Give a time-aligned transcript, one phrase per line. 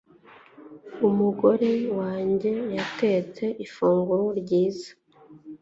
[1.07, 4.89] Umugore wanjye yatetse ifunguro ryiza.